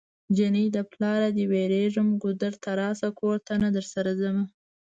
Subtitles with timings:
[0.37, 4.45] جنۍ د پلاره دی ويريږم ګودر ته راشه کور ته نه درسره ځمه